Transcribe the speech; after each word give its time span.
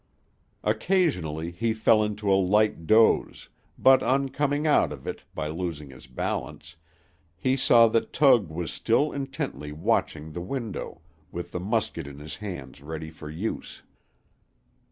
Occasionally 0.63 1.51
he 1.51 1.73
fell 1.73 2.03
into 2.03 2.33
a 2.33 2.33
light 2.33 2.87
doze, 2.87 3.49
but 3.77 4.01
on 4.01 4.29
coming 4.29 4.65
out 4.65 4.91
of 4.91 5.05
it, 5.05 5.21
by 5.35 5.47
losing 5.47 5.91
his 5.91 6.07
balance, 6.07 6.75
he 7.37 7.55
saw 7.55 7.87
that 7.89 8.11
Tug 8.11 8.49
was 8.49 8.73
still 8.73 9.11
intently 9.11 9.71
watching 9.71 10.31
the 10.31 10.41
window, 10.41 11.01
with 11.31 11.51
the 11.51 11.59
musket 11.59 12.07
in 12.07 12.17
his 12.17 12.37
hands 12.37 12.81
ready 12.81 13.11
for 13.11 13.29
use. 13.29 13.83